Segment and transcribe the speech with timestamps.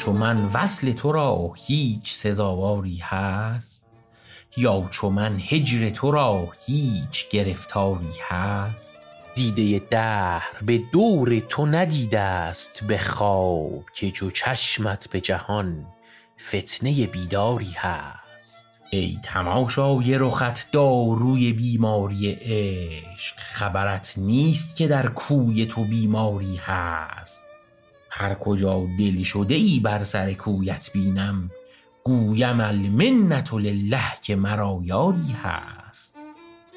[0.00, 3.86] چو من وصل تو را هیچ سزاواری هست؟
[4.56, 8.96] یا چو من هجر تو را هیچ گرفتاری هست؟
[9.34, 15.86] دیده دهر به دور تو ندیده است به خواب که چو چشمت به جهان
[16.48, 18.66] فتنه بیداری هست.
[18.90, 27.49] ای تماشای رخت داروی بیماری عشق خبرت نیست که در کوی تو بیماری هست.
[28.10, 31.50] هر کجا دل شده ای بر سر کویت بینم
[32.04, 36.16] گویم المنة لله که مرا یاری هست.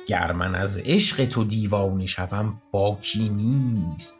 [0.07, 4.15] گر من از عشق تو دیوانه شوم باکی نیست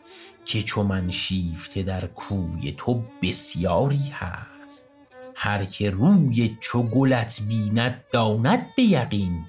[0.46, 4.90] که چو من شیفته در کوی تو بسیاری هست.
[5.36, 9.46] هر که روی چو گلت بیند داند به یقین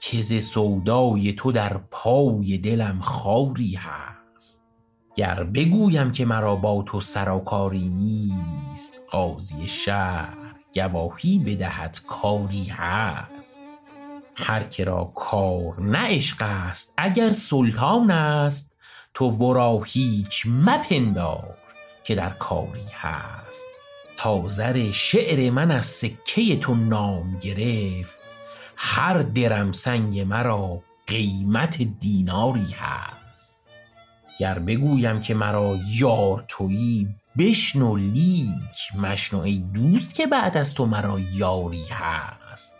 [0.00, 4.21] که ز سودای تو در پای دلم خاری هست.
[5.16, 10.36] گر بگویم که مرا با تو سر و کاری نیست قاضی شهر
[10.74, 13.60] گواهی بدهد کاری هست.
[14.36, 18.76] هر که را کار نه عشق است اگر سلطان است
[19.14, 21.58] تو ورا هیچ مپندار
[22.04, 23.66] که در کاری هست.
[24.16, 28.20] تا زر شعر من از سکه تو نام گرفت
[28.76, 33.21] هر درم سنگ مرا قیمت دیناری هست.
[34.38, 40.86] گر بگویم که مرا یار تویی بشنو لیک مشنو ای دوست که بعد از تو
[40.86, 42.74] مرا یاری هست.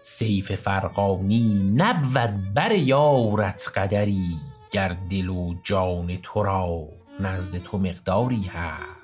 [0.00, 4.36] سیف فرقانی نبود بر یارت قدری
[4.70, 6.88] گر دل و جان تو را
[7.20, 9.03] نزد تو مقداری هست.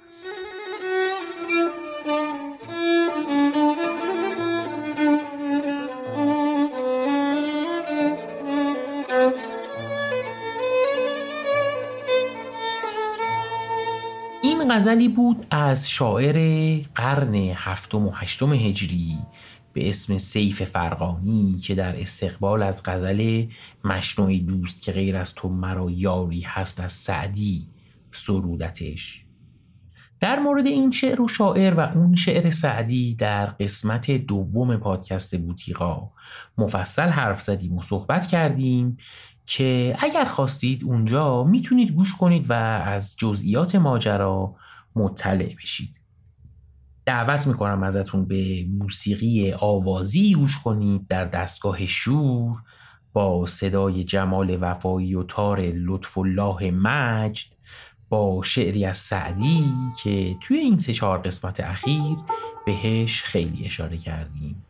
[14.71, 16.37] غزلی بود از شاعر
[16.95, 19.19] قرن هفتم و هشتم هجری
[19.73, 23.47] به اسم سیف فرقانی که در استقبال از غزل
[23.85, 27.69] مشنوعی دوست که غیر از تو مرا یاری هست از سعدی
[28.13, 29.25] سرودتش.
[30.21, 36.11] در مورد این شعر و شاعر و اون شعر سعدی در قسمت دوم پادکست بوتیقا
[36.59, 38.97] مفصل حرف زدیم و صحبت کردیم
[39.53, 44.55] که اگر خواستید اونجا می‌تونید گوش کنید و از جزئیات ماجرا
[44.97, 46.01] مطلع بشید.
[47.07, 52.57] دعوت می‌کنم ازتون به موسیقی آوازی گوش کنید در دستگاه شور
[53.13, 57.47] با صدای جمال وفایی و تار لطف الله مجد
[58.09, 59.73] با شعری از سعدی
[60.03, 62.17] که توی این سه چهار قسمت اخیر
[62.67, 64.65] بهش خیلی اشاره کردیم.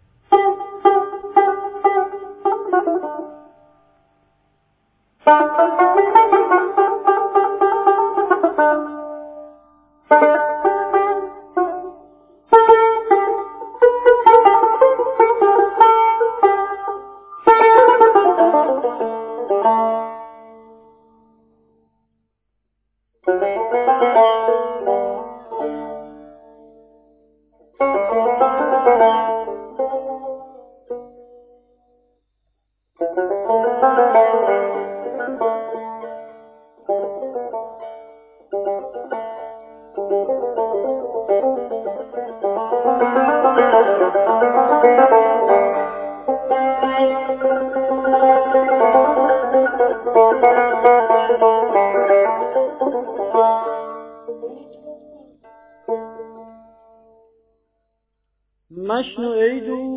[58.76, 59.90] مشنو ای دوست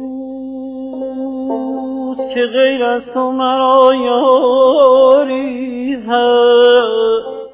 [2.34, 7.54] که غیر از تو مرا یاری هست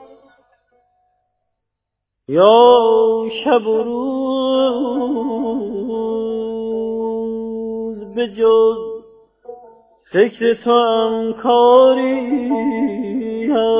[2.27, 5.88] یا شب و روز
[8.19, 8.77] به جز
[10.11, 12.39] فکر تو هم کاری
[13.45, 13.79] هست.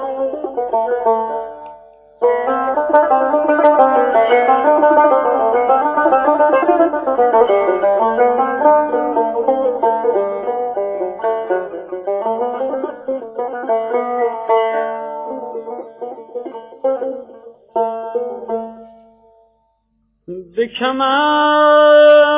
[20.61, 22.35] به کمند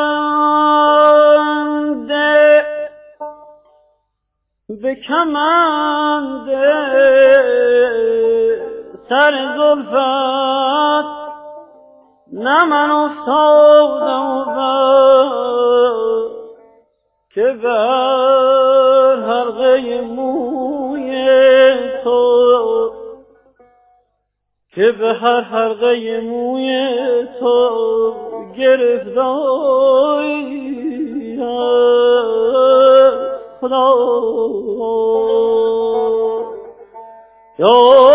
[4.70, 6.48] به کمند
[9.10, 11.08] سر زلفت.
[12.34, 14.62] نه من افتادم و
[17.36, 21.12] که بر حلقه موی
[22.04, 22.53] تو
[24.76, 26.98] که به هر حلقه موی
[27.40, 28.14] تو
[28.58, 30.34] گرفتاری
[33.62, 33.94] خدا.
[37.60, 38.13] گر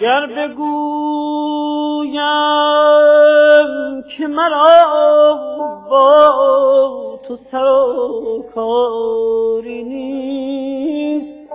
[0.00, 0.68] گر بگویم
[4.16, 4.66] که مرا
[5.90, 6.97] با
[7.28, 11.52] تو سر کاری نیست.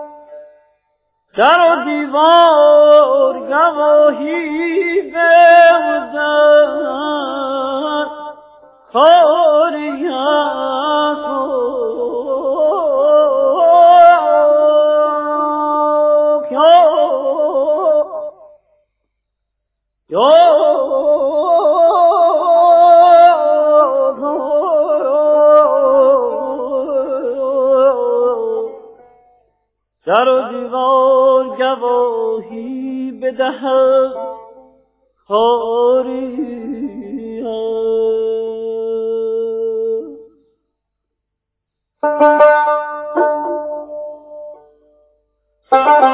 [1.38, 6.14] در و دیوار گواهی بودن
[8.92, 9.90] کاری
[32.24, 34.14] گواهی بدهد
[35.26, 36.54] خاری
[45.72, 46.13] من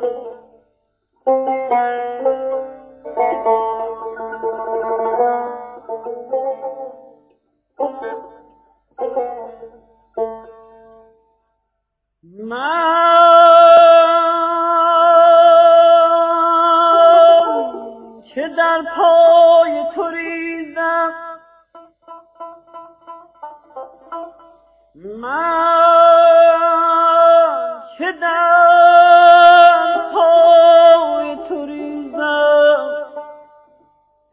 [0.00, 0.28] که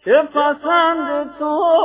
[0.05, 1.75] که پسند تو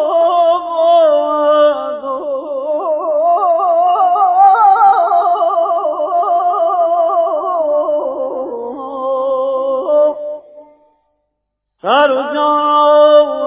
[11.82, 12.22] سر و